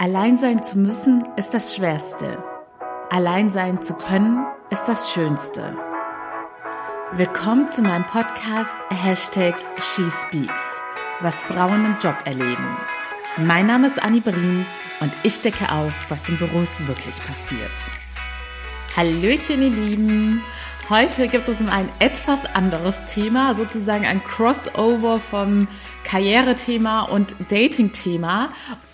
[0.00, 2.38] Allein sein zu müssen ist das Schwerste.
[3.10, 5.76] Allein sein zu können ist das Schönste.
[7.14, 10.60] Willkommen zu meinem Podcast Hashtag SheSpeaks,
[11.20, 12.76] was Frauen im Job erleben.
[13.38, 14.64] Mein Name ist Annie Brien
[15.00, 17.68] und ich decke auf, was in Büros wirklich passiert.
[18.96, 20.44] Hallöchen, ihr Lieben!
[20.90, 25.68] Heute gibt es ein etwas anderes Thema, sozusagen ein Crossover vom
[26.02, 28.48] Karrierethema und Dating-Thema.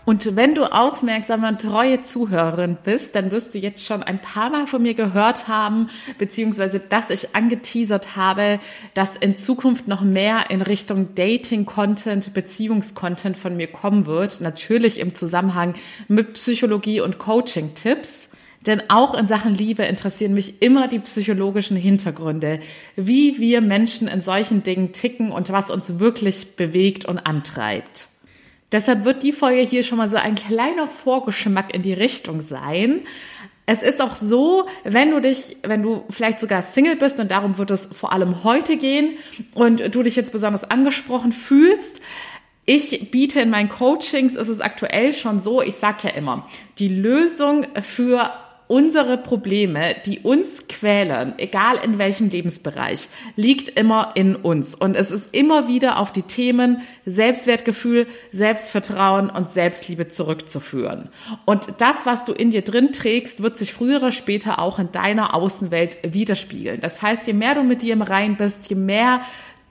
[0.04, 4.50] Und wenn du aufmerksam und treue Zuhörerin bist, dann wirst du jetzt schon ein paar
[4.50, 5.88] Mal von mir gehört haben,
[6.18, 8.58] beziehungsweise dass ich angeteasert habe,
[8.94, 14.40] dass in Zukunft noch mehr in Richtung Dating-Content, Beziehungscontent von mir kommen wird.
[14.40, 15.74] Natürlich im Zusammenhang
[16.08, 18.30] mit Psychologie und Coaching-Tipps.
[18.66, 22.60] Denn auch in Sachen Liebe interessieren mich immer die psychologischen Hintergründe,
[22.96, 28.08] wie wir Menschen in solchen Dingen ticken und was uns wirklich bewegt und antreibt.
[28.72, 33.02] Deshalb wird die Folge hier schon mal so ein kleiner Vorgeschmack in die Richtung sein.
[33.66, 37.56] Es ist auch so, wenn du dich, wenn du vielleicht sogar Single bist und darum
[37.56, 39.16] wird es vor allem heute gehen
[39.54, 42.00] und du dich jetzt besonders angesprochen fühlst,
[42.66, 46.88] ich biete in meinen Coachings, ist es aktuell schon so, ich sage ja immer, die
[46.88, 48.32] Lösung für
[48.66, 54.74] unsere Probleme, die uns quälen, egal in welchem Lebensbereich, liegt immer in uns.
[54.74, 61.10] Und es ist immer wieder auf die Themen Selbstwertgefühl, Selbstvertrauen und Selbstliebe zurückzuführen.
[61.44, 64.92] Und das, was du in dir drin trägst, wird sich früher oder später auch in
[64.92, 66.80] deiner Außenwelt widerspiegeln.
[66.80, 69.20] Das heißt, je mehr du mit dir im Rein bist, je mehr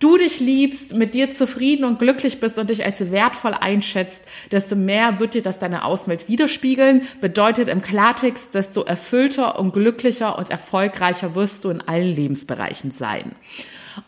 [0.04, 4.76] du dich liebst, mit dir zufrieden und glücklich bist und dich als wertvoll einschätzt, desto
[4.76, 7.04] mehr wird dir das deine Außenwelt widerspiegeln.
[7.22, 13.32] Bedeutet im Klartext, desto erfüllter und glücklicher und erfolgreicher wirst du in allen Lebensbereichen sein.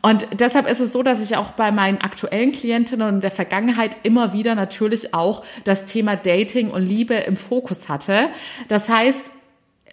[0.01, 3.97] Und deshalb ist es so, dass ich auch bei meinen aktuellen Klientinnen und der Vergangenheit
[4.03, 8.29] immer wieder natürlich auch das Thema Dating und Liebe im Fokus hatte.
[8.67, 9.23] Das heißt,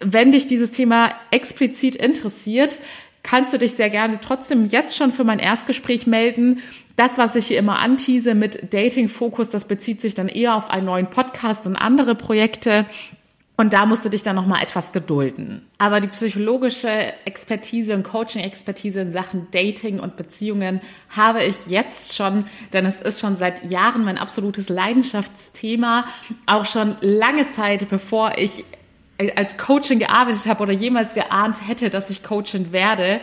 [0.01, 2.79] wenn dich dieses Thema explizit interessiert,
[3.23, 6.59] kannst du dich sehr gerne trotzdem jetzt schon für mein Erstgespräch melden.
[6.95, 10.85] Das, was ich hier immer antease mit Dating-Fokus, das bezieht sich dann eher auf einen
[10.85, 12.85] neuen Podcast und andere Projekte.
[13.55, 15.65] Und da musst du dich dann nochmal etwas gedulden.
[15.77, 22.45] Aber die psychologische Expertise und Coaching-Expertise in Sachen Dating und Beziehungen habe ich jetzt schon,
[22.73, 26.05] denn es ist schon seit Jahren mein absolutes Leidenschaftsthema.
[26.47, 28.65] Auch schon lange Zeit, bevor ich
[29.35, 33.21] als Coaching gearbeitet habe oder jemals geahnt hätte, dass ich Coaching werde,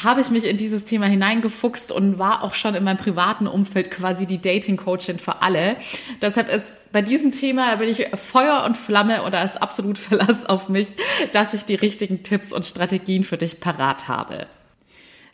[0.00, 3.90] habe ich mich in dieses Thema hineingefuchst und war auch schon in meinem privaten Umfeld
[3.90, 5.76] quasi die Dating-Coachin für alle.
[6.22, 10.68] Deshalb ist bei diesem Thema, bin ich Feuer und Flamme oder ist absolut Verlass auf
[10.68, 10.96] mich,
[11.32, 14.46] dass ich die richtigen Tipps und Strategien für dich parat habe.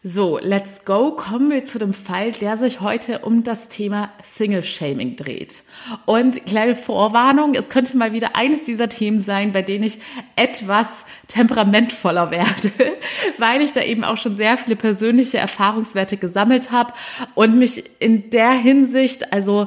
[0.05, 1.11] So, let's go.
[1.11, 5.65] Kommen wir zu dem Fall, der sich heute um das Thema Single-Shaming dreht.
[6.07, 9.99] Und kleine Vorwarnung, es könnte mal wieder eines dieser Themen sein, bei denen ich
[10.37, 12.71] etwas temperamentvoller werde,
[13.39, 16.93] weil ich da eben auch schon sehr viele persönliche Erfahrungswerte gesammelt habe
[17.35, 19.67] und mich in der Hinsicht, also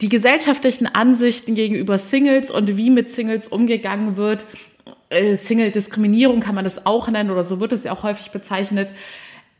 [0.00, 4.46] die gesellschaftlichen Ansichten gegenüber Singles und wie mit Singles umgegangen wird,
[5.10, 8.94] äh, Single-Diskriminierung kann man das auch nennen oder so wird es ja auch häufig bezeichnet,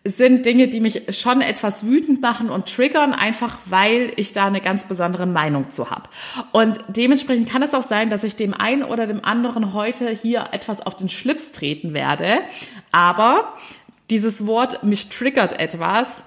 [0.06, 4.60] sind Dinge, die mich schon etwas wütend machen und triggern, einfach weil ich da eine
[4.60, 6.10] ganz besondere Meinung zu habe.
[6.52, 10.48] Und dementsprechend kann es auch sein, dass ich dem einen oder dem anderen heute hier
[10.52, 12.40] etwas auf den Schlips treten werde.
[12.92, 13.54] Aber
[14.10, 16.22] dieses Wort mich triggert etwas,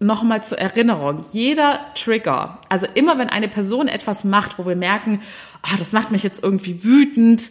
[0.00, 5.20] nochmal zur Erinnerung, jeder Trigger, also immer wenn eine Person etwas macht, wo wir merken,
[5.62, 7.50] oh, das macht mich jetzt irgendwie wütend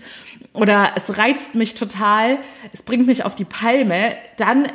[0.53, 2.39] oder es reizt mich total,
[2.73, 4.67] es bringt mich auf die Palme, dann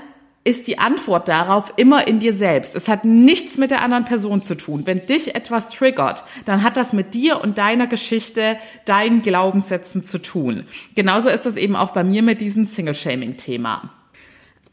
[0.45, 2.77] ist die Antwort darauf immer in dir selbst.
[2.77, 4.87] Es hat nichts mit der anderen Person zu tun.
[4.87, 10.21] Wenn dich etwas triggert, dann hat das mit dir und deiner Geschichte, deinen Glaubenssätzen zu
[10.21, 10.65] tun.
[10.95, 13.91] Genauso ist das eben auch bei mir mit diesem Single-Shaming-Thema.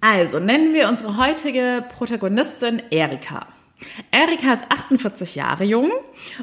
[0.01, 3.47] Also nennen wir unsere heutige Protagonistin Erika.
[4.11, 5.91] Erika ist 48 Jahre jung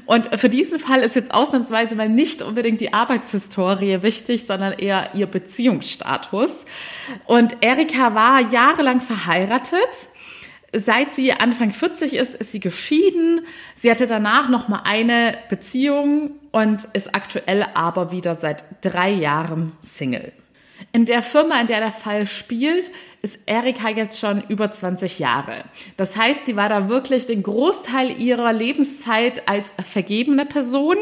[0.06, 5.10] und für diesen Fall ist jetzt ausnahmsweise mal nicht unbedingt die Arbeitshistorie wichtig, sondern eher
[5.14, 6.64] ihr Beziehungsstatus.
[7.26, 10.08] Und Erika war jahrelang verheiratet.
[10.74, 13.40] Seit sie Anfang 40 ist, ist sie geschieden.
[13.74, 19.72] Sie hatte danach noch mal eine Beziehung und ist aktuell aber wieder seit drei Jahren
[19.80, 20.32] Single.
[20.92, 22.90] In der Firma, in der der Fall spielt,
[23.20, 25.64] ist Erika jetzt schon über 20 Jahre.
[25.96, 30.96] Das heißt, sie war da wirklich den Großteil ihrer Lebenszeit als vergebene Person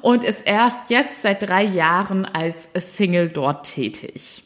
[0.00, 4.42] und ist erst jetzt seit drei Jahren als Single dort tätig.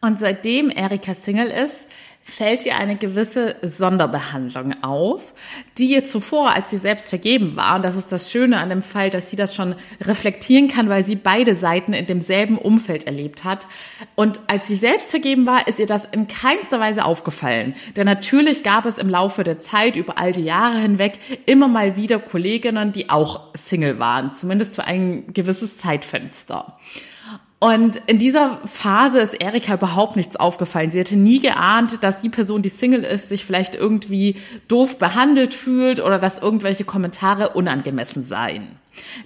[0.00, 1.88] Und seitdem Erika Single ist,
[2.28, 5.34] fällt ihr eine gewisse Sonderbehandlung auf,
[5.78, 8.82] die ihr zuvor, als sie selbst vergeben war, und das ist das Schöne an dem
[8.82, 13.44] Fall, dass sie das schon reflektieren kann, weil sie beide Seiten in demselben Umfeld erlebt
[13.44, 13.66] hat.
[14.14, 17.74] Und als sie selbst vergeben war, ist ihr das in keinster Weise aufgefallen.
[17.96, 21.96] Denn natürlich gab es im Laufe der Zeit, über all die Jahre hinweg, immer mal
[21.96, 26.76] wieder Kolleginnen, die auch Single waren, zumindest für ein gewisses Zeitfenster.
[27.60, 30.90] Und in dieser Phase ist Erika überhaupt nichts aufgefallen.
[30.92, 34.36] Sie hätte nie geahnt, dass die Person, die Single ist, sich vielleicht irgendwie
[34.68, 38.78] doof behandelt fühlt oder dass irgendwelche Kommentare unangemessen seien.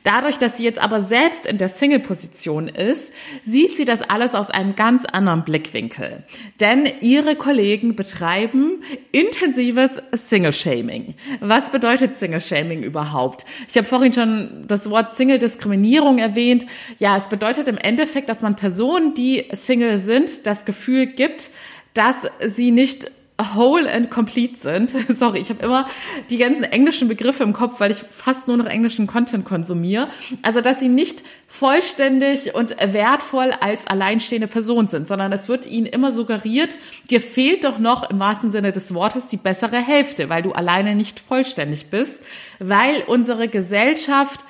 [0.03, 4.51] Dadurch, dass sie jetzt aber selbst in der Single-Position ist, sieht sie das alles aus
[4.51, 6.25] einem ganz anderen Blickwinkel.
[6.61, 8.83] Denn ihre Kollegen betreiben
[9.13, 11.15] intensives Single-Shaming.
[11.41, 13.45] Was bedeutet Single-Shaming überhaupt?
[13.69, 16.67] Ich habe vorhin schon das Wort Single-Diskriminierung erwähnt.
[16.99, 21.51] Ja, es bedeutet im Endeffekt, dass man Personen, die Single sind, das Gefühl gibt,
[21.95, 23.11] dass sie nicht
[23.55, 24.91] whole and complete sind.
[25.09, 25.89] Sorry, ich habe immer
[26.31, 30.09] die ganzen englischen Begriffe im Kopf, weil ich fast nur noch englischen Content konsumiere.
[30.43, 35.87] Also, dass sie nicht vollständig und wertvoll als alleinstehende Person sind, sondern es wird ihnen
[35.87, 36.79] immer suggeriert,
[37.11, 40.95] dir fehlt doch noch im wahrsten Sinne des Wortes die bessere Hälfte, weil du alleine
[40.95, 42.21] nicht vollständig bist,
[42.59, 44.45] weil unsere Gesellschaft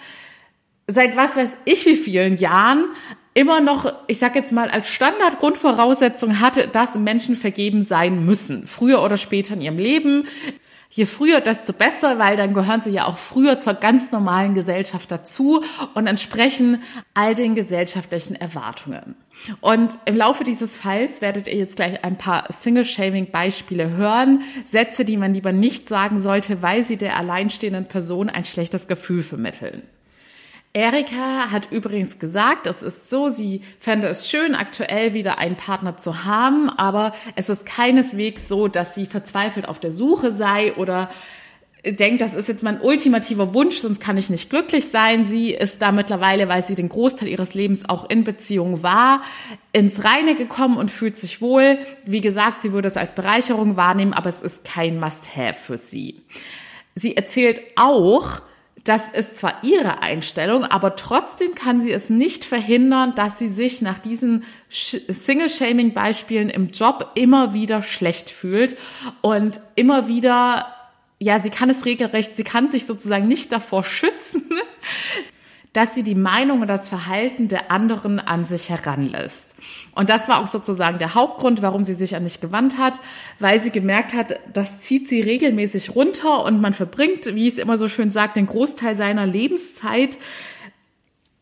[0.86, 2.86] seit was weiß ich wie vielen Jahren
[3.34, 9.02] immer noch, ich sag jetzt mal, als Standardgrundvoraussetzung hatte, dass Menschen vergeben sein müssen, früher
[9.02, 10.24] oder später in ihrem Leben.
[10.94, 15.10] Je früher, desto besser, weil dann gehören sie ja auch früher zur ganz normalen Gesellschaft
[15.10, 15.64] dazu
[15.94, 16.82] und entsprechen
[17.14, 19.14] all den gesellschaftlichen Erwartungen.
[19.62, 24.42] Und im Laufe dieses Falls werdet ihr jetzt gleich ein paar Single-Shaming-Beispiele hören.
[24.66, 29.22] Sätze, die man lieber nicht sagen sollte, weil sie der alleinstehenden Person ein schlechtes Gefühl
[29.22, 29.82] vermitteln.
[30.74, 35.98] Erika hat übrigens gesagt, es ist so, sie fände es schön, aktuell wieder einen Partner
[35.98, 41.10] zu haben, aber es ist keineswegs so, dass sie verzweifelt auf der Suche sei oder
[41.84, 45.26] denkt, das ist jetzt mein ultimativer Wunsch, sonst kann ich nicht glücklich sein.
[45.26, 49.22] Sie ist da mittlerweile, weil sie den Großteil ihres Lebens auch in Beziehung war,
[49.72, 51.78] ins Reine gekommen und fühlt sich wohl.
[52.06, 56.22] Wie gesagt, sie würde es als Bereicherung wahrnehmen, aber es ist kein Must-Have für sie.
[56.94, 58.40] Sie erzählt auch,
[58.84, 63.80] das ist zwar ihre Einstellung, aber trotzdem kann sie es nicht verhindern, dass sie sich
[63.80, 68.76] nach diesen Single-Shaming-Beispielen im Job immer wieder schlecht fühlt
[69.20, 70.74] und immer wieder,
[71.20, 74.48] ja, sie kann es regelrecht, sie kann sich sozusagen nicht davor schützen,
[75.72, 79.56] dass sie die Meinung und das Verhalten der anderen an sich heranlässt.
[79.94, 83.00] Und das war auch sozusagen der Hauptgrund, warum sie sich an mich gewandt hat,
[83.38, 87.78] weil sie gemerkt hat, das zieht sie regelmäßig runter und man verbringt, wie es immer
[87.78, 90.18] so schön sagt, den Großteil seiner Lebenszeit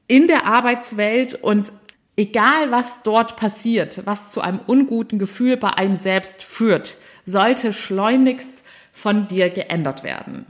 [0.06, 1.72] in der Arbeitswelt und
[2.16, 8.64] egal was dort passiert, was zu einem unguten Gefühl bei einem selbst führt, sollte schleunigst
[8.92, 10.46] von dir geändert werden.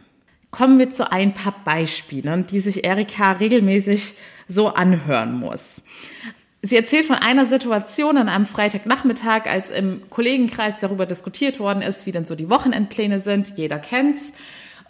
[0.51, 4.15] Kommen wir zu ein paar Beispielen, die sich Erika regelmäßig
[4.49, 5.83] so anhören muss.
[6.63, 12.05] Sie erzählt von einer Situation an einem Freitagnachmittag, als im Kollegenkreis darüber diskutiert worden ist,
[12.05, 13.57] wie denn so die Wochenendpläne sind.
[13.57, 14.33] Jeder kennt's.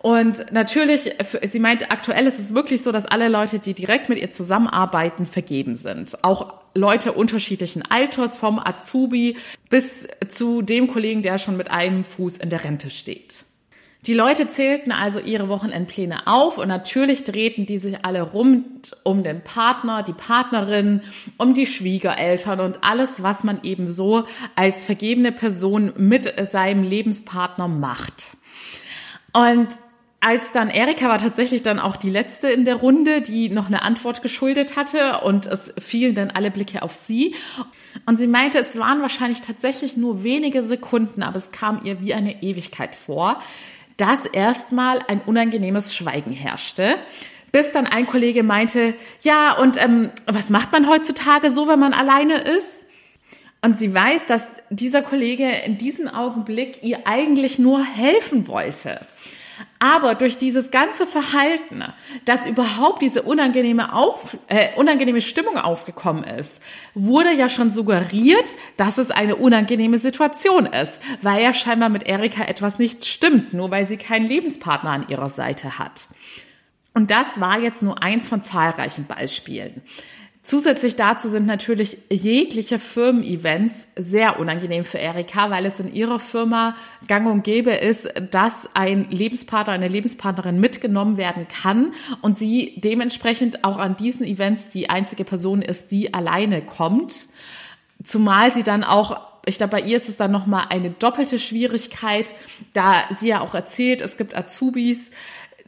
[0.03, 1.13] Und natürlich,
[1.43, 5.27] sie meint, aktuell ist es wirklich so, dass alle Leute, die direkt mit ihr zusammenarbeiten,
[5.27, 6.25] vergeben sind.
[6.25, 9.37] Auch Leute unterschiedlichen Alters, vom Azubi
[9.69, 13.45] bis zu dem Kollegen, der schon mit einem Fuß in der Rente steht.
[14.07, 19.23] Die Leute zählten also ihre Wochenendpläne auf und natürlich drehten die sich alle rund um
[19.23, 21.03] den Partner, die Partnerin,
[21.37, 24.25] um die Schwiegereltern und alles, was man eben so
[24.57, 28.39] als vergebene Person mit seinem Lebenspartner macht.
[29.35, 29.69] Und
[30.21, 33.83] als dann Erika war tatsächlich dann auch die letzte in der Runde, die noch eine
[33.83, 37.35] Antwort geschuldet hatte und es fielen dann alle Blicke auf sie.
[38.05, 42.13] Und sie meinte, es waren wahrscheinlich tatsächlich nur wenige Sekunden, aber es kam ihr wie
[42.13, 43.41] eine Ewigkeit vor,
[44.01, 46.97] dass erstmal ein unangenehmes Schweigen herrschte.
[47.53, 51.93] Bis dann ein Kollege meinte, ja, und ähm, was macht man heutzutage so, wenn man
[51.93, 52.87] alleine ist?
[53.63, 59.01] Und sie weiß, dass dieser Kollege in diesem Augenblick ihr eigentlich nur helfen wollte.
[59.79, 61.85] Aber durch dieses ganze Verhalten,
[62.25, 66.61] dass überhaupt diese unangenehme, Auf, äh, unangenehme Stimmung aufgekommen ist,
[66.95, 72.45] wurde ja schon suggeriert, dass es eine unangenehme Situation ist, weil ja scheinbar mit Erika
[72.45, 76.09] etwas nicht stimmt, nur weil sie keinen Lebenspartner an ihrer Seite hat.
[76.93, 79.83] Und das war jetzt nur eins von zahlreichen Beispielen.
[80.43, 86.75] Zusätzlich dazu sind natürlich jegliche Firmen-Events sehr unangenehm für Erika, weil es in ihrer Firma
[87.07, 91.93] gang und gäbe ist, dass ein Lebenspartner, eine Lebenspartnerin mitgenommen werden kann
[92.23, 97.27] und sie dementsprechend auch an diesen Events die einzige Person ist, die alleine kommt.
[98.03, 102.35] Zumal sie dann auch ich glaube, bei ihr ist es dann nochmal eine doppelte Schwierigkeit,
[102.75, 105.13] da sie ja auch erzählt, es gibt Azubis,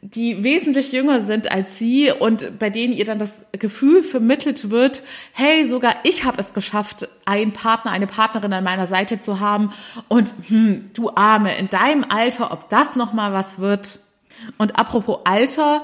[0.03, 5.01] die wesentlich jünger sind als sie und bei denen ihr dann das Gefühl vermittelt wird,
[5.31, 9.71] hey, sogar ich habe es geschafft, einen Partner, eine Partnerin an meiner Seite zu haben
[10.09, 14.01] und hm, du Arme, in deinem Alter, ob das noch mal was wird.
[14.57, 15.83] Und apropos Alter,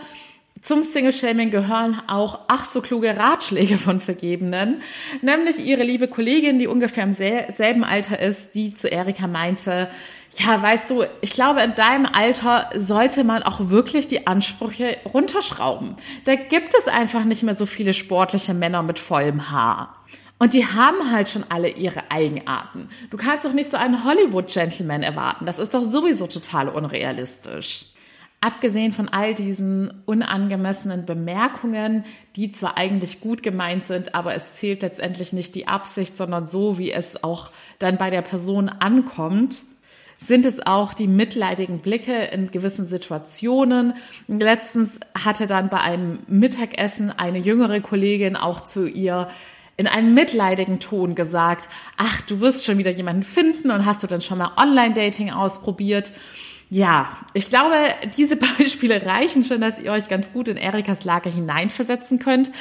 [0.62, 4.82] zum Single-Shaming gehören auch ach so kluge Ratschläge von Vergebenen,
[5.22, 9.90] nämlich ihre liebe Kollegin, die ungefähr im selben Alter ist, die zu Erika meinte,
[10.38, 15.96] ja, weißt du, ich glaube, in deinem Alter sollte man auch wirklich die Ansprüche runterschrauben.
[16.26, 19.96] Da gibt es einfach nicht mehr so viele sportliche Männer mit vollem Haar.
[20.38, 22.90] Und die haben halt schon alle ihre Eigenarten.
[23.10, 25.46] Du kannst doch nicht so einen Hollywood-Gentleman erwarten.
[25.46, 27.88] Das ist doch sowieso total unrealistisch.
[28.42, 32.06] Abgesehen von all diesen unangemessenen Bemerkungen,
[32.38, 36.78] die zwar eigentlich gut gemeint sind, aber es zählt letztendlich nicht die Absicht, sondern so,
[36.78, 39.64] wie es auch dann bei der Person ankommt,
[40.18, 43.94] sind es auch die mitleidigen Blicke in gewissen Situationen.
[44.28, 49.30] Letztens hatte dann bei einem Mittagessen eine jüngere Kollegin auch zu ihr
[49.76, 54.08] in einem mitleidigen Ton gesagt, ach, du wirst schon wieder jemanden finden und hast du
[54.08, 56.12] dann schon mal Online-Dating ausprobiert?
[56.72, 57.76] Ja, ich glaube,
[58.16, 62.52] diese Beispiele reichen schon, dass ihr euch ganz gut in Erikas Lage hineinversetzen könnt.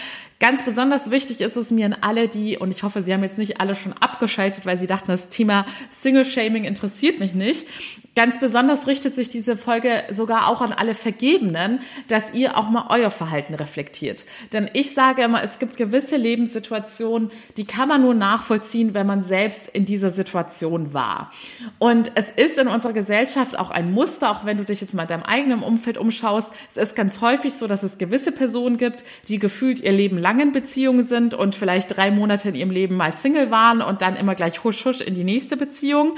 [0.40, 3.38] Ganz besonders wichtig ist es mir an alle, die, und ich hoffe, Sie haben jetzt
[3.38, 7.66] nicht alle schon abgeschaltet, weil Sie dachten, das Thema Single-Shaming interessiert mich nicht.
[8.14, 12.86] Ganz besonders richtet sich diese Folge sogar auch an alle Vergebenen, dass ihr auch mal
[12.88, 14.24] euer Verhalten reflektiert.
[14.52, 19.22] Denn ich sage immer, es gibt gewisse Lebenssituationen, die kann man nur nachvollziehen, wenn man
[19.22, 21.32] selbst in dieser Situation war.
[21.78, 25.02] Und es ist in unserer Gesellschaft auch ein Muster, auch wenn du dich jetzt mal
[25.02, 26.50] in deinem eigenen Umfeld umschaust.
[26.70, 30.40] Es ist ganz häufig so, dass es gewisse Personen gibt, die gefühlt ihr Leben lang
[30.40, 34.16] in Beziehungen sind und vielleicht drei Monate in ihrem Leben mal Single waren und dann
[34.16, 36.14] immer gleich husch husch in die nächste Beziehung.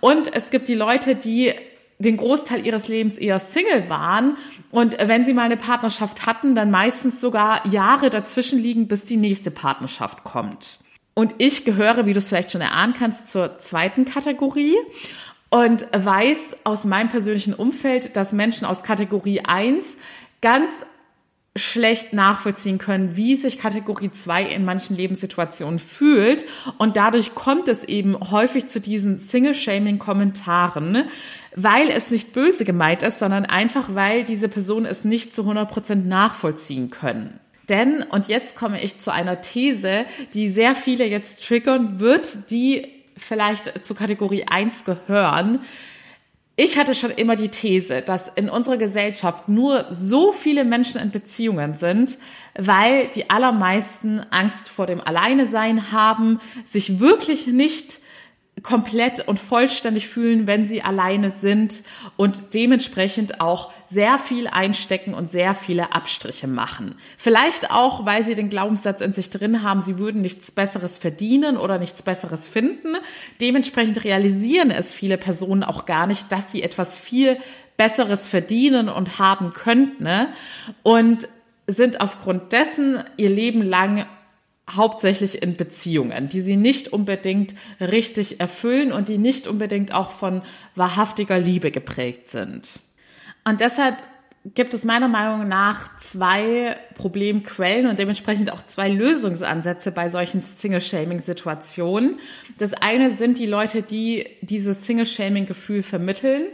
[0.00, 1.54] Und es gibt die Leute, die die
[2.00, 4.38] den Großteil ihres Lebens eher Single waren
[4.70, 9.18] und wenn sie mal eine Partnerschaft hatten, dann meistens sogar Jahre dazwischen liegen, bis die
[9.18, 10.80] nächste Partnerschaft kommt.
[11.12, 14.76] Und ich gehöre, wie du es vielleicht schon erahnen kannst, zur zweiten Kategorie
[15.50, 19.96] und weiß aus meinem persönlichen Umfeld, dass Menschen aus Kategorie 1
[20.40, 20.70] ganz
[21.56, 26.44] schlecht nachvollziehen können, wie sich Kategorie 2 in manchen Lebenssituationen fühlt.
[26.78, 31.04] Und dadurch kommt es eben häufig zu diesen Single-Shaming-Kommentaren,
[31.56, 35.68] weil es nicht böse gemeint ist, sondern einfach, weil diese Personen es nicht zu 100
[35.68, 37.40] Prozent nachvollziehen können.
[37.68, 40.04] Denn, und jetzt komme ich zu einer These,
[40.34, 45.60] die sehr viele jetzt triggern wird, die vielleicht zu Kategorie 1 gehören,
[46.62, 51.10] ich hatte schon immer die These, dass in unserer Gesellschaft nur so viele Menschen in
[51.10, 52.18] Beziehungen sind,
[52.54, 58.00] weil die allermeisten Angst vor dem Alleinesein haben, sich wirklich nicht
[58.62, 61.82] komplett und vollständig fühlen, wenn sie alleine sind
[62.16, 66.94] und dementsprechend auch sehr viel einstecken und sehr viele Abstriche machen.
[67.16, 71.56] Vielleicht auch, weil sie den Glaubenssatz in sich drin haben, sie würden nichts Besseres verdienen
[71.56, 72.96] oder nichts Besseres finden.
[73.40, 77.38] Dementsprechend realisieren es viele Personen auch gar nicht, dass sie etwas viel
[77.76, 80.28] Besseres verdienen und haben könnten ne?
[80.82, 81.28] und
[81.66, 84.06] sind aufgrund dessen ihr Leben lang
[84.76, 90.42] hauptsächlich in Beziehungen, die sie nicht unbedingt richtig erfüllen und die nicht unbedingt auch von
[90.74, 92.80] wahrhaftiger Liebe geprägt sind.
[93.44, 93.96] Und deshalb
[94.54, 102.18] gibt es meiner Meinung nach zwei Problemquellen und dementsprechend auch zwei Lösungsansätze bei solchen Single-Shaming-Situationen.
[102.58, 106.46] Das eine sind die Leute, die dieses Single-Shaming-Gefühl vermitteln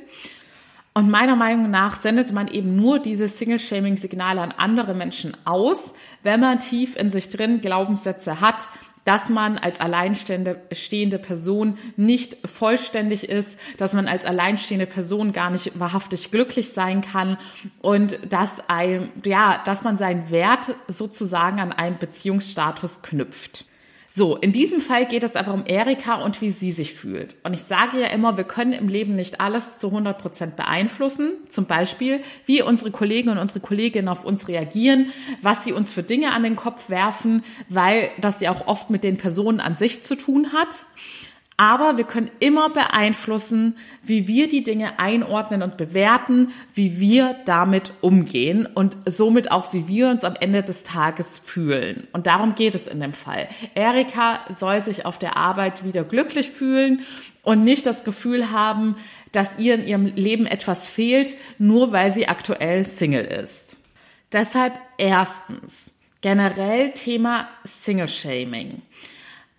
[0.96, 6.40] und meiner Meinung nach sendet man eben nur diese Single-Shaming-Signale an andere Menschen aus, wenn
[6.40, 8.66] man tief in sich drin Glaubenssätze hat,
[9.04, 15.78] dass man als alleinstehende Person nicht vollständig ist, dass man als alleinstehende Person gar nicht
[15.78, 17.36] wahrhaftig glücklich sein kann
[17.82, 23.66] und dass ein, ja, dass man seinen Wert sozusagen an einen Beziehungsstatus knüpft.
[24.18, 27.36] So, in diesem Fall geht es aber um Erika und wie sie sich fühlt.
[27.44, 31.32] Und ich sage ja immer, wir können im Leben nicht alles zu 100 Prozent beeinflussen.
[31.50, 36.02] Zum Beispiel, wie unsere Kollegen und unsere Kolleginnen auf uns reagieren, was sie uns für
[36.02, 40.02] Dinge an den Kopf werfen, weil das ja auch oft mit den Personen an sich
[40.02, 40.86] zu tun hat.
[41.58, 47.92] Aber wir können immer beeinflussen, wie wir die Dinge einordnen und bewerten, wie wir damit
[48.02, 52.08] umgehen und somit auch, wie wir uns am Ende des Tages fühlen.
[52.12, 53.48] Und darum geht es in dem Fall.
[53.74, 57.00] Erika soll sich auf der Arbeit wieder glücklich fühlen
[57.42, 58.96] und nicht das Gefühl haben,
[59.32, 63.78] dass ihr in ihrem Leben etwas fehlt, nur weil sie aktuell Single ist.
[64.32, 68.82] Deshalb erstens generell Thema Single Shaming.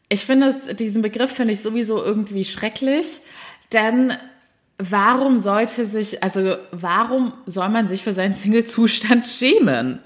[0.10, 3.22] Ich finde diesen Begriff finde ich sowieso irgendwie schrecklich,
[3.74, 4.14] denn
[4.78, 10.00] warum sollte sich, also warum soll man sich für seinen Single-Zustand schämen?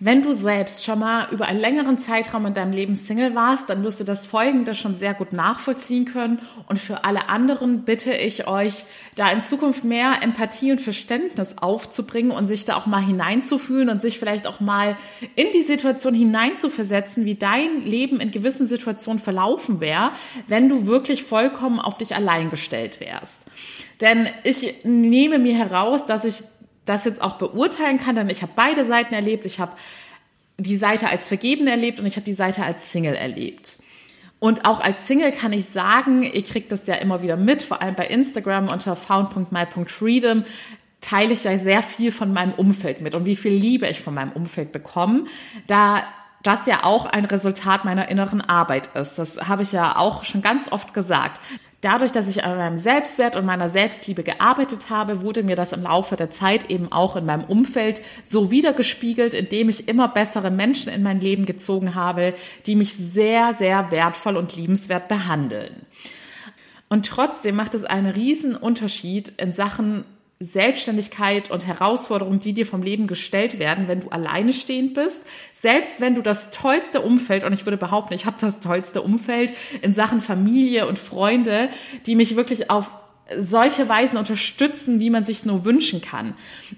[0.00, 3.82] Wenn du selbst schon mal über einen längeren Zeitraum in deinem Leben Single warst, dann
[3.82, 6.38] wirst du das Folgende schon sehr gut nachvollziehen können.
[6.68, 8.84] Und für alle anderen bitte ich euch,
[9.16, 14.00] da in Zukunft mehr Empathie und Verständnis aufzubringen und sich da auch mal hineinzufühlen und
[14.00, 14.96] sich vielleicht auch mal
[15.34, 20.12] in die Situation hineinzuversetzen, wie dein Leben in gewissen Situationen verlaufen wäre,
[20.46, 23.38] wenn du wirklich vollkommen auf dich allein gestellt wärst.
[24.00, 26.44] Denn ich nehme mir heraus, dass ich
[26.88, 29.44] das jetzt auch beurteilen kann, denn ich habe beide Seiten erlebt.
[29.44, 29.72] Ich habe
[30.56, 33.78] die Seite als Vergeben erlebt und ich habe die Seite als Single erlebt.
[34.40, 37.82] Und auch als Single kann ich sagen, ihr kriegt das ja immer wieder mit, vor
[37.82, 40.44] allem bei Instagram unter found.my.freedom
[41.00, 44.14] teile ich ja sehr viel von meinem Umfeld mit und wie viel Liebe ich von
[44.14, 45.24] meinem Umfeld bekomme,
[45.66, 46.02] da
[46.42, 49.18] das ja auch ein Resultat meiner inneren Arbeit ist.
[49.18, 51.40] Das habe ich ja auch schon ganz oft gesagt.
[51.80, 55.82] Dadurch, dass ich an meinem Selbstwert und meiner Selbstliebe gearbeitet habe, wurde mir das im
[55.82, 60.92] Laufe der Zeit eben auch in meinem Umfeld so wiedergespiegelt, indem ich immer bessere Menschen
[60.92, 62.34] in mein Leben gezogen habe,
[62.66, 65.86] die mich sehr, sehr wertvoll und liebenswert behandeln.
[66.88, 70.04] Und trotzdem macht es einen riesen Unterschied in Sachen
[70.40, 75.22] Selbstständigkeit und Herausforderungen, die dir vom Leben gestellt werden, wenn du alleine stehend bist.
[75.52, 79.52] Selbst wenn du das tollste Umfeld, und ich würde behaupten, ich habe das tollste Umfeld
[79.82, 81.70] in Sachen Familie und Freunde,
[82.06, 82.92] die mich wirklich auf
[83.36, 86.34] solche Weisen unterstützen, wie man sich nur wünschen kann.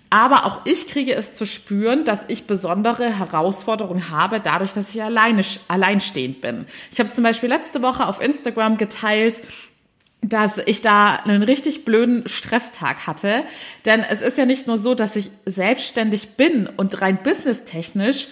[0.09, 5.03] Aber auch ich kriege es zu spüren, dass ich besondere Herausforderungen habe, dadurch, dass ich
[5.03, 6.67] alleine, alleinstehend bin.
[6.91, 9.43] Ich habe es zum Beispiel letzte Woche auf Instagram geteilt,
[10.23, 13.45] dass ich da einen richtig blöden Stresstag hatte.
[13.87, 18.29] Denn es ist ja nicht nur so, dass ich selbstständig bin und rein businesstechnisch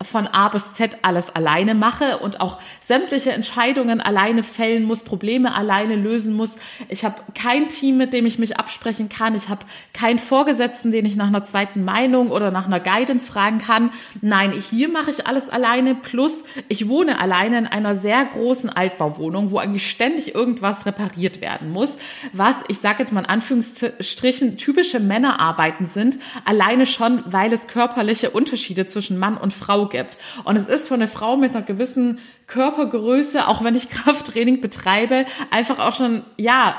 [0.00, 5.54] von A bis Z alles alleine mache und auch sämtliche Entscheidungen alleine fällen muss, Probleme
[5.54, 6.56] alleine lösen muss.
[6.88, 9.34] Ich habe kein Team, mit dem ich mich absprechen kann.
[9.34, 13.58] Ich habe keinen Vorgesetzten, den ich nach einer zweiten Meinung oder nach einer Guidance fragen
[13.58, 13.90] kann.
[14.20, 15.96] Nein, hier mache ich alles alleine.
[15.96, 21.72] Plus, ich wohne alleine in einer sehr großen Altbauwohnung, wo eigentlich ständig irgendwas repariert werden
[21.72, 21.98] muss.
[22.32, 26.18] Was, ich sage jetzt mal in Anführungsstrichen, typische Männerarbeiten sind.
[26.44, 30.18] Alleine schon, weil es körperliche Unterschiede zwischen Mann und Frau gibt.
[30.44, 35.24] Und es ist für eine Frau mit einer gewissen Körpergröße, auch wenn ich Krafttraining betreibe,
[35.50, 36.76] einfach auch schon, ja,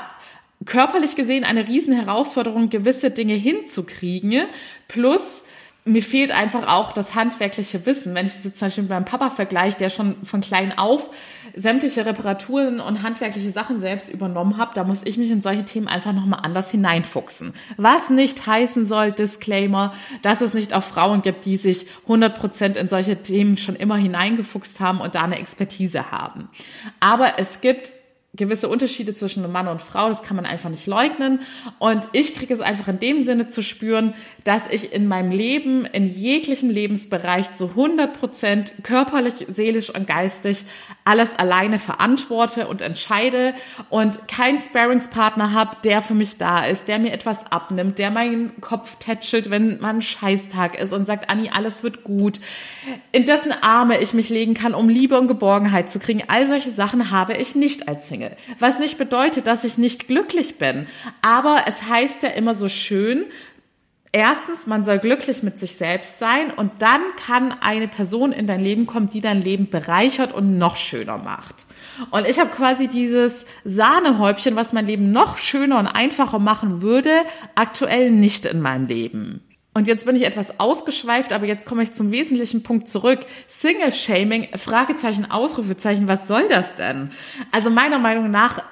[0.66, 4.44] körperlich gesehen eine riesen Herausforderung, gewisse Dinge hinzukriegen.
[4.88, 5.42] Plus,
[5.84, 8.14] mir fehlt einfach auch das handwerkliche Wissen.
[8.14, 11.10] Wenn ich das jetzt zum Beispiel mit meinem Papa vergleiche, der schon von klein auf
[11.56, 15.88] sämtliche Reparaturen und handwerkliche Sachen selbst übernommen habe, da muss ich mich in solche Themen
[15.88, 17.54] einfach nochmal anders hineinfuchsen.
[17.76, 22.88] Was nicht heißen soll, Disclaimer, dass es nicht auch Frauen gibt, die sich 100% in
[22.88, 26.48] solche Themen schon immer hineingefuchst haben und da eine Expertise haben.
[27.00, 27.92] Aber es gibt
[28.34, 31.40] gewisse Unterschiede zwischen Mann und Frau, das kann man einfach nicht leugnen.
[31.80, 34.14] Und ich kriege es einfach in dem Sinne zu spüren,
[34.44, 40.64] dass ich in meinem Leben, in jeglichem Lebensbereich zu 100 Prozent körperlich, seelisch und geistig
[41.04, 43.52] alles alleine verantworte und entscheide
[43.88, 48.60] und keinen Sparingspartner habe, der für mich da ist, der mir etwas abnimmt, der meinen
[48.60, 52.40] Kopf tätschelt, wenn man Scheißtag ist und sagt, Anni, alles wird gut,
[53.10, 56.22] in dessen Arme ich mich legen kann, um Liebe und Geborgenheit zu kriegen.
[56.28, 58.19] All solche Sachen habe ich nicht als Single.
[58.20, 58.36] Single.
[58.58, 60.86] Was nicht bedeutet, dass ich nicht glücklich bin.
[61.22, 63.26] Aber es heißt ja immer so schön,
[64.12, 68.58] Erstens, man soll glücklich mit sich selbst sein und dann kann eine Person in dein
[68.58, 71.64] Leben kommen, die dein Leben bereichert und noch schöner macht.
[72.10, 77.22] Und ich habe quasi dieses Sahnehäubchen, was mein Leben noch schöner und einfacher machen würde,
[77.54, 79.44] aktuell nicht in meinem Leben.
[79.72, 83.20] Und jetzt bin ich etwas ausgeschweift, aber jetzt komme ich zum wesentlichen Punkt zurück.
[83.46, 87.10] Single-Shaming, Fragezeichen, Ausrufezeichen, was soll das denn?
[87.52, 88.62] Also meiner Meinung nach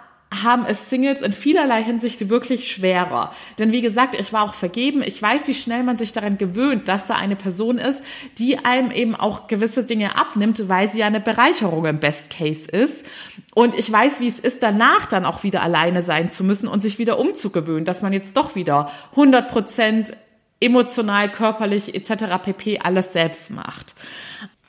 [0.42, 3.32] haben es Singles in vielerlei Hinsicht wirklich schwerer.
[3.58, 5.02] Denn wie gesagt, ich war auch vergeben.
[5.02, 8.04] Ich weiß, wie schnell man sich daran gewöhnt, dass da eine Person ist,
[8.36, 12.70] die einem eben auch gewisse Dinge abnimmt, weil sie ja eine Bereicherung im Best Case
[12.70, 13.06] ist.
[13.54, 16.82] Und ich weiß, wie es ist, danach dann auch wieder alleine sein zu müssen und
[16.82, 20.12] sich wieder umzugewöhnen, dass man jetzt doch wieder 100 Prozent
[20.60, 22.42] emotional, körperlich etc.
[22.42, 22.80] pp.
[22.80, 23.94] alles selbst macht.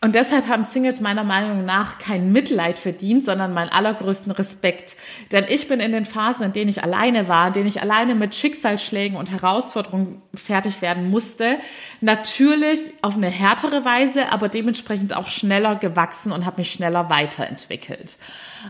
[0.01, 4.95] Und deshalb haben Singles meiner Meinung nach kein Mitleid verdient, sondern meinen allergrößten Respekt.
[5.33, 8.15] Denn ich bin in den Phasen, in denen ich alleine war, in denen ich alleine
[8.15, 11.57] mit Schicksalsschlägen und Herausforderungen fertig werden musste,
[11.99, 18.17] natürlich auf eine härtere Weise, aber dementsprechend auch schneller gewachsen und habe mich schneller weiterentwickelt.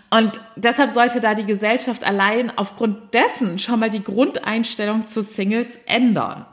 [0.10, 5.80] Und deshalb sollte da die Gesellschaft allein aufgrund dessen schon mal die Grundeinstellung zu Singles
[5.86, 6.48] ändern.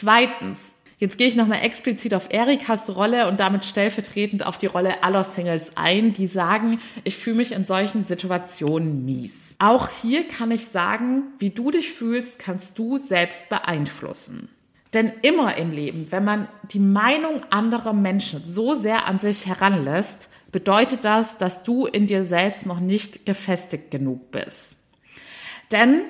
[0.00, 5.02] Zweitens, Jetzt gehe ich nochmal explizit auf Erikas Rolle und damit stellvertretend auf die Rolle
[5.02, 9.56] aller Singles ein, die sagen, ich fühle mich in solchen Situationen mies.
[9.58, 14.50] Auch hier kann ich sagen, wie du dich fühlst, kannst du selbst beeinflussen.
[14.92, 20.28] Denn immer im Leben, wenn man die Meinung anderer Menschen so sehr an sich heranlässt,
[20.52, 24.76] bedeutet das, dass du in dir selbst noch nicht gefestigt genug bist.
[25.72, 26.02] Denn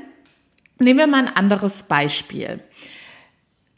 [0.80, 2.60] nehmen wir mal ein anderes Beispiel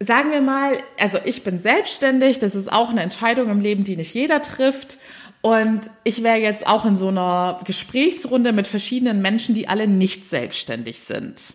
[0.05, 3.97] sagen wir mal, also ich bin selbstständig, das ist auch eine Entscheidung im Leben, die
[3.97, 4.99] nicht jeder trifft.
[5.41, 10.29] Und ich wäre jetzt auch in so einer Gesprächsrunde mit verschiedenen Menschen, die alle nicht
[10.29, 11.55] selbstständig sind.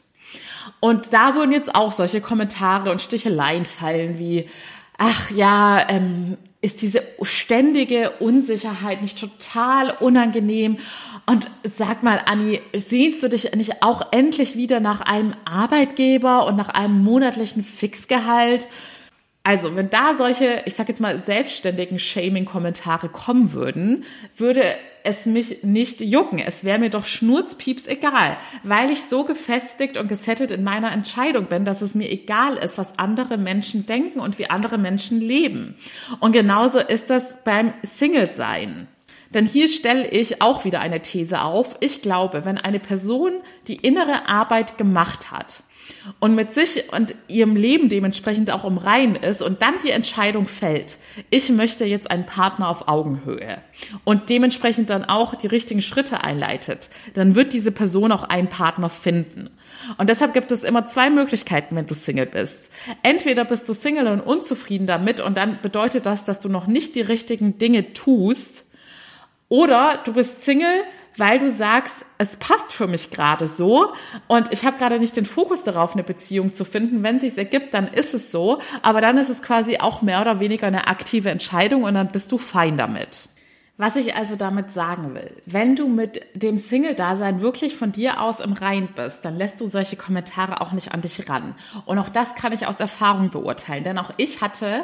[0.79, 4.49] Und da würden jetzt auch solche Kommentare und Sticheleien fallen wie,
[4.97, 10.77] ach ja, ähm, ist diese ständige Unsicherheit nicht total unangenehm?
[11.25, 16.57] Und sag mal, Anni, sehnst du dich nicht auch endlich wieder nach einem Arbeitgeber und
[16.57, 18.67] nach einem monatlichen Fixgehalt?
[19.43, 24.03] Also, wenn da solche, ich sag jetzt mal, selbstständigen Shaming-Kommentare kommen würden,
[24.35, 24.61] würde
[25.07, 26.39] es mich nicht jucken.
[26.39, 31.45] Es wäre mir doch schnurzpieps egal, weil ich so gefestigt und gesettelt in meiner Entscheidung
[31.45, 35.75] bin, dass es mir egal ist, was andere Menschen denken und wie andere Menschen leben.
[36.19, 38.87] Und genauso ist das beim Single-Sein.
[39.33, 41.75] Denn hier stelle ich auch wieder eine These auf.
[41.79, 43.33] Ich glaube, wenn eine Person
[43.67, 45.63] die innere Arbeit gemacht hat,
[46.19, 50.47] und mit sich und ihrem Leben dementsprechend auch im Reinen ist und dann die Entscheidung
[50.47, 50.97] fällt,
[51.29, 53.61] ich möchte jetzt einen Partner auf Augenhöhe
[54.03, 58.89] und dementsprechend dann auch die richtigen Schritte einleitet, dann wird diese Person auch einen Partner
[58.89, 59.49] finden.
[59.97, 62.69] Und deshalb gibt es immer zwei Möglichkeiten, wenn du Single bist.
[63.03, 66.95] Entweder bist du Single und unzufrieden damit und dann bedeutet das, dass du noch nicht
[66.95, 68.65] die richtigen Dinge tust,
[69.49, 70.83] oder du bist Single,
[71.17, 73.93] weil du sagst, es passt für mich gerade so
[74.27, 77.03] und ich habe gerade nicht den Fokus darauf, eine Beziehung zu finden.
[77.03, 80.39] Wenn sich's ergibt, dann ist es so, aber dann ist es quasi auch mehr oder
[80.39, 83.29] weniger eine aktive Entscheidung und dann bist du fein damit.
[83.79, 88.39] Was ich also damit sagen will, wenn du mit dem Single-Dasein wirklich von dir aus
[88.39, 91.53] im Rein bist, dann lässt du solche Kommentare auch nicht an dich ran.
[91.85, 93.83] Und auch das kann ich aus Erfahrung beurteilen.
[93.83, 94.83] Denn auch ich hatte,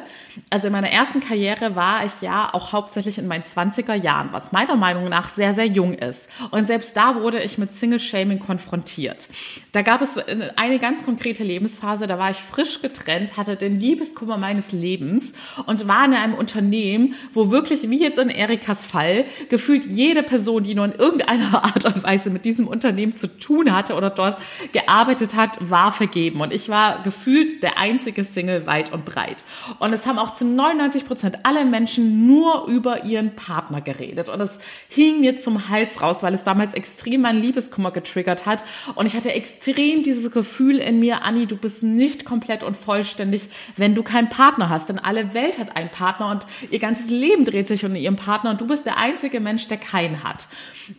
[0.52, 4.52] also in meiner ersten Karriere war ich ja auch hauptsächlich in meinen 20er Jahren, was
[4.52, 6.30] meiner Meinung nach sehr, sehr jung ist.
[6.52, 9.28] Und selbst da wurde ich mit Single-Shaming konfrontiert.
[9.72, 14.38] Da gab es eine ganz konkrete Lebensphase, da war ich frisch getrennt, hatte den Liebeskummer
[14.38, 15.34] meines Lebens
[15.66, 20.64] und war in einem Unternehmen, wo wirklich, wie jetzt in Erikas Fall gefühlt jede Person,
[20.64, 24.38] die nur in irgendeiner Art und Weise mit diesem Unternehmen zu tun hatte oder dort
[24.72, 26.42] gearbeitet hat, war vergeben.
[26.42, 29.44] Und ich war gefühlt der einzige Single weit und breit.
[29.80, 34.30] Und es haben auch zu 99 Prozent alle Menschen nur über ihren Partner geredet.
[34.30, 38.64] Und es hing mir zum Hals raus, weil es damals extrem mein Liebeskummer getriggert hat.
[38.96, 43.50] Und ich hatte extrem dieses Gefühl in mir, Anni, du bist nicht komplett und vollständig,
[43.78, 44.90] wenn du keinen Partner hast.
[44.90, 48.52] Denn alle Welt hat einen Partner und ihr ganzes Leben dreht sich um ihren Partner
[48.52, 50.48] und du bist der einzige Mensch, der keinen hat.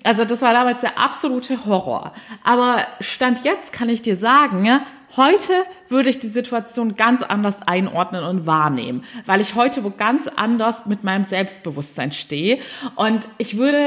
[0.04, 2.12] Also das war damals der absolute Horror.
[2.44, 4.68] Aber Stand jetzt kann ich dir sagen,
[5.16, 5.52] Heute
[5.88, 10.86] würde ich die Situation ganz anders einordnen und wahrnehmen, weil ich heute wo ganz anders
[10.86, 12.58] mit meinem Selbstbewusstsein stehe
[12.96, 13.78] und ich würde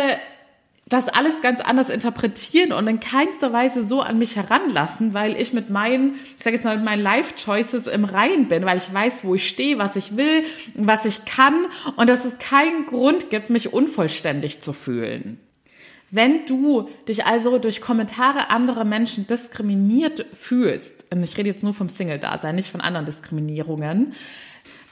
[0.89, 5.51] das alles ganz anders interpretieren und in keinster Weise so an mich heranlassen, weil ich
[5.51, 8.93] mit meinen, ich sage jetzt mal, mit meinen Life Choices im Reinen bin, weil ich
[8.93, 10.43] weiß, wo ich stehe, was ich will,
[10.75, 11.65] was ich kann
[11.97, 15.39] und dass es keinen Grund gibt, mich unvollständig zu fühlen.
[16.09, 21.73] Wenn du dich also durch Kommentare anderer Menschen diskriminiert fühlst, und ich rede jetzt nur
[21.73, 24.13] vom Single-Dasein, nicht von anderen Diskriminierungen,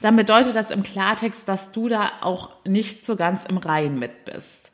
[0.02, 4.26] dann bedeutet das im Klartext, dass du da auch nicht so ganz im Reinen mit
[4.26, 4.72] bist.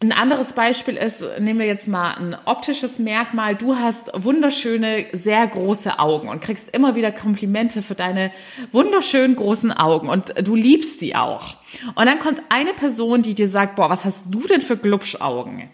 [0.00, 3.56] Ein anderes Beispiel ist, nehmen wir jetzt mal ein optisches Merkmal.
[3.56, 8.30] Du hast wunderschöne, sehr große Augen und kriegst immer wieder Komplimente für deine
[8.70, 11.56] wunderschönen großen Augen und du liebst sie auch.
[11.96, 15.68] Und dann kommt eine Person, die dir sagt, boah, was hast du denn für Glubschaugen?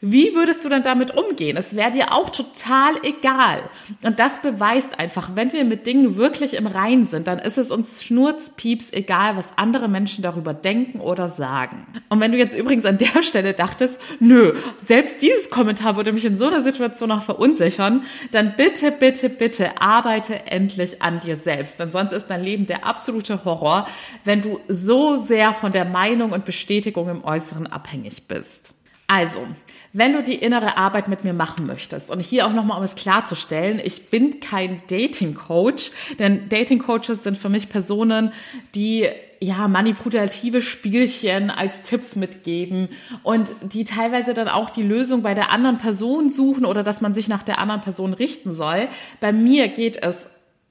[0.00, 1.56] Wie würdest du dann damit umgehen?
[1.56, 3.68] Es wäre dir auch total egal.
[4.04, 7.72] Und das beweist einfach, wenn wir mit Dingen wirklich im Rein sind, dann ist es
[7.72, 11.84] uns schnurzpieps egal, was andere Menschen darüber denken oder sagen.
[12.10, 16.24] Und wenn du jetzt übrigens an der Stelle dachtest, nö, selbst dieses Kommentar würde mich
[16.24, 21.80] in so einer Situation noch verunsichern, dann bitte, bitte, bitte arbeite endlich an dir selbst.
[21.80, 23.88] Denn sonst ist dein Leben der absolute Horror,
[24.24, 28.74] wenn du so sehr von der Meinung und Bestätigung im Äußeren abhängig bist.
[29.10, 29.46] Also,
[29.94, 32.94] wenn du die innere Arbeit mit mir machen möchtest, und hier auch nochmal, um es
[32.94, 38.32] klarzustellen, ich bin kein Dating-Coach, denn Dating-Coaches sind für mich Personen,
[38.74, 39.08] die
[39.40, 42.88] ja, manipulative Spielchen als Tipps mitgeben
[43.22, 47.14] und die teilweise dann auch die Lösung bei der anderen Person suchen oder dass man
[47.14, 48.88] sich nach der anderen Person richten soll.
[49.20, 50.26] Bei mir geht es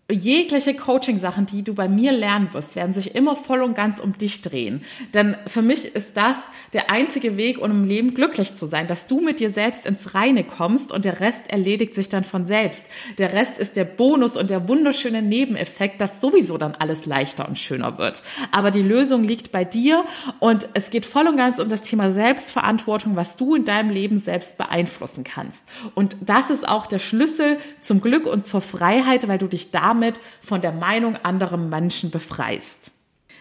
[0.10, 4.18] jegliche Coaching-Sachen, die du bei mir lernen wirst, werden sich immer voll und ganz um
[4.18, 4.82] dich drehen.
[5.14, 6.38] Denn für mich ist das
[6.72, 10.16] der einzige Weg, um im Leben glücklich zu sein, dass du mit dir selbst ins
[10.16, 12.86] Reine kommst und der Rest erledigt sich dann von selbst.
[13.18, 17.58] Der Rest ist der Bonus und der wunderschöne Nebeneffekt, dass sowieso dann alles leichter und
[17.58, 18.24] schöner wird.
[18.54, 20.06] Aber die Lösung liegt bei dir
[20.40, 24.18] und es geht voll und ganz um das Thema Selbstverantwortung, was du in deinem Leben
[24.18, 25.66] selbst beeinflussen kannst.
[25.96, 29.97] Und das ist auch der Schlüssel zum Glück und zur Freiheit, weil du dich damit
[29.98, 32.92] damit von der Meinung anderer Menschen befreist.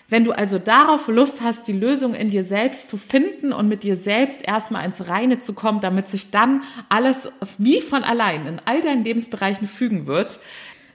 [0.08, 3.82] Wenn du also darauf Lust hast, die Lösung in dir selbst zu finden und mit
[3.82, 8.62] dir selbst erstmal ins Reine zu kommen, damit sich dann alles wie von allein in
[8.64, 10.38] all deinen Lebensbereichen fügen wird,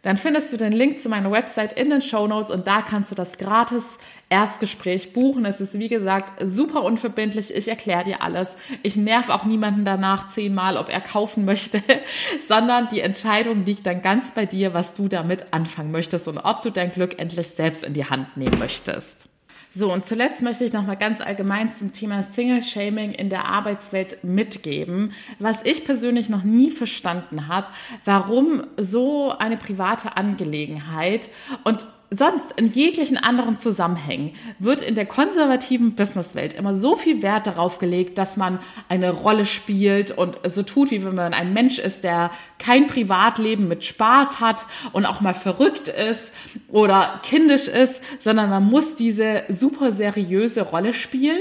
[0.02, 3.12] dann findest du den Link zu meiner Website in den Show Notes und da kannst
[3.12, 5.46] du das gratis Erstgespräch buchen.
[5.46, 7.54] Es ist, wie gesagt, super unverbindlich.
[7.54, 8.56] Ich erkläre dir alles.
[8.82, 11.84] Ich nerv auch niemanden danach zehnmal, ob er kaufen möchte,
[12.48, 16.62] sondern die Entscheidung liegt dann ganz bei dir, was du damit anfangen möchtest und ob
[16.64, 19.31] du dein Glück endlich selbst in die Hand nehmen möchtest.
[19.74, 25.14] So, und zuletzt möchte ich nochmal ganz allgemein zum Thema Single-Shaming in der Arbeitswelt mitgeben,
[25.40, 27.68] was ich persönlich noch nie verstanden habe,
[28.04, 31.30] warum so eine private Angelegenheit
[31.64, 37.47] und sonst in jeglichen anderen Zusammenhängen wird in der konservativen Businesswelt immer so viel Wert
[37.47, 41.80] darauf gelegt, dass man eine Rolle spielt und so tut, wie wenn man ein Mensch
[41.80, 46.34] ist, der kein Privatleben mit Spaß hat und auch mal verrückt ist
[46.67, 51.39] oder kindisch ist, sondern man muss diese super seriöse Rolle spielen.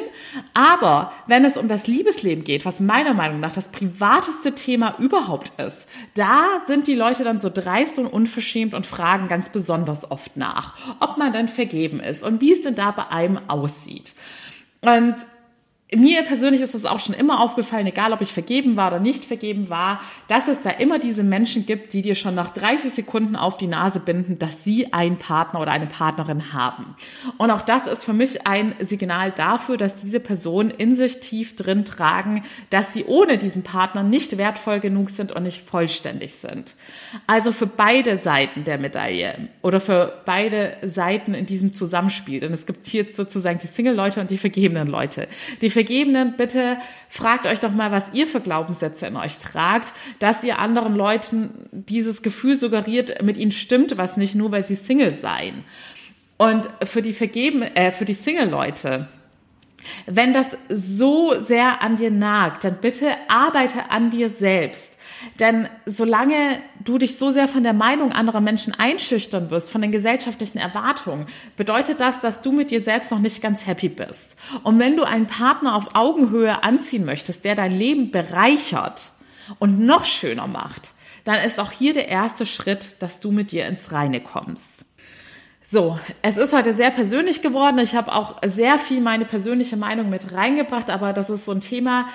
[0.55, 5.53] Aber wenn es um das Liebesleben geht, was meiner Meinung nach das privateste Thema überhaupt
[5.61, 10.37] ist, da sind die Leute dann so dreist und unverschämt und fragen ganz besonders oft
[10.37, 14.15] nach nach, ob man dann vergeben ist und wie es denn da bei einem aussieht.
[14.81, 15.15] Und
[15.97, 19.25] mir persönlich ist es auch schon immer aufgefallen, egal ob ich vergeben war oder nicht
[19.25, 23.35] vergeben war, dass es da immer diese Menschen gibt, die dir schon nach 30 Sekunden
[23.35, 26.95] auf die Nase binden, dass sie einen Partner oder eine Partnerin haben.
[27.39, 31.57] Und auch das ist für mich ein Signal dafür, dass diese Personen in sich tief
[31.57, 36.77] drin tragen, dass sie ohne diesen Partner nicht wertvoll genug sind und nicht vollständig sind.
[37.27, 42.41] Also für beide Seiten der Medaille oder für beide Seiten in diesem Zusammenspiel.
[42.41, 45.27] Denn es gibt hier sozusagen die Single-Leute und die vergebenen Leute.
[45.61, 46.77] Die Vergebenen, bitte
[47.09, 51.51] fragt euch doch mal, was ihr für Glaubenssätze in euch tragt, dass ihr anderen Leuten
[51.73, 55.65] dieses Gefühl suggeriert, mit ihnen stimmt was nicht, nur weil sie Single seien.
[56.37, 59.09] Und für die Vergeben, äh, für die Single-Leute,
[60.05, 64.97] wenn das so sehr an dir nagt, dann bitte arbeite an dir selbst.
[65.39, 66.35] Denn solange
[66.83, 71.27] du dich so sehr von der Meinung anderer Menschen einschüchtern wirst, von den gesellschaftlichen Erwartungen,
[71.57, 74.37] bedeutet das, dass du mit dir selbst noch nicht ganz happy bist.
[74.63, 79.13] Und wenn du einen Partner auf Augenhöhe anziehen möchtest, der dein Leben bereichert
[79.59, 83.67] und noch schöner macht, dann ist auch hier der erste Schritt, dass du mit dir
[83.67, 84.87] ins Reine kommst.
[85.63, 87.79] So, es ist heute sehr persönlich geworden.
[87.79, 91.61] Ich habe auch sehr viel meine persönliche Meinung mit reingebracht, aber das ist so ein
[91.61, 92.07] Thema,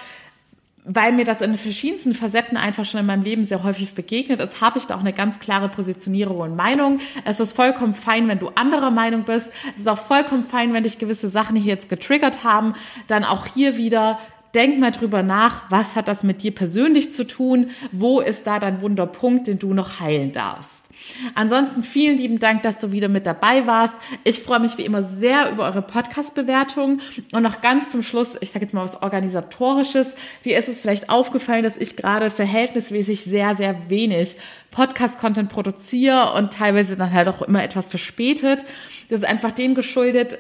[0.86, 4.62] weil mir das in verschiedensten Facetten einfach schon in meinem Leben sehr häufig begegnet ist,
[4.62, 7.00] habe ich da auch eine ganz klare Positionierung und Meinung.
[7.26, 9.52] Es ist vollkommen fein, wenn du anderer Meinung bist.
[9.76, 12.74] Es ist auch vollkommen fein, wenn dich gewisse Sachen hier jetzt getriggert haben.
[13.08, 14.20] Dann auch hier wieder
[14.54, 17.72] denk mal drüber nach, was hat das mit dir persönlich zu tun?
[17.92, 20.85] Wo ist da dein Wunderpunkt, den du noch heilen darfst?
[21.34, 23.96] Ansonsten vielen lieben Dank, dass du wieder mit dabei warst.
[24.24, 27.02] Ich freue mich wie immer sehr über eure Podcast-Bewertungen.
[27.32, 30.16] Und noch ganz zum Schluss, ich sage jetzt mal was Organisatorisches.
[30.44, 34.38] Dir ist es vielleicht aufgefallen, dass ich gerade verhältnismäßig sehr, sehr wenig
[34.72, 38.66] Podcast-Content produziere und teilweise dann halt auch immer etwas verspätet.
[39.10, 40.38] Das ist einfach dem geschuldet,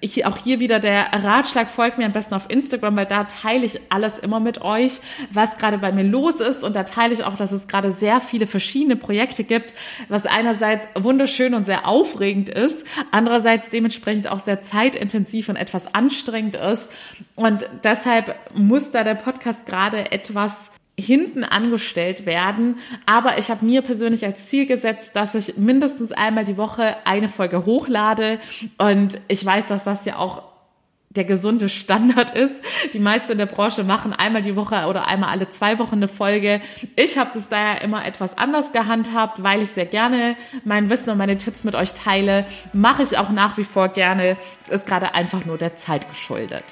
[0.00, 3.64] ich, auch hier wieder der Ratschlag, folgt mir am besten auf Instagram, weil da teile
[3.64, 6.62] ich alles immer mit euch, was gerade bei mir los ist.
[6.62, 9.74] Und da teile ich auch, dass es gerade sehr viele verschiedene Projekte gibt,
[10.08, 16.56] was einerseits wunderschön und sehr aufregend ist, andererseits dementsprechend auch sehr zeitintensiv und etwas anstrengend
[16.56, 16.88] ist.
[17.36, 22.76] Und deshalb muss da der Podcast gerade etwas hinten angestellt werden.
[23.06, 27.28] Aber ich habe mir persönlich als Ziel gesetzt, dass ich mindestens einmal die Woche eine
[27.28, 28.38] Folge hochlade.
[28.78, 30.42] Und ich weiß, dass das ja auch
[31.10, 32.62] der gesunde Standard ist.
[32.92, 36.08] Die meisten in der Branche machen einmal die Woche oder einmal alle zwei Wochen eine
[36.08, 36.60] Folge.
[36.96, 41.18] Ich habe das daher immer etwas anders gehandhabt, weil ich sehr gerne mein Wissen und
[41.18, 42.46] meine Tipps mit euch teile.
[42.72, 44.36] Mache ich auch nach wie vor gerne.
[44.60, 46.64] Es ist gerade einfach nur der Zeit geschuldet.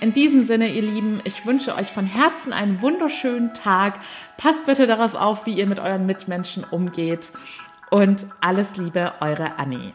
[0.00, 4.00] In diesem Sinne, ihr Lieben, ich wünsche euch von Herzen einen wunderschönen Tag.
[4.36, 7.32] Passt bitte darauf auf, wie ihr mit euren Mitmenschen umgeht.
[7.90, 9.92] Und alles Liebe, eure Annie.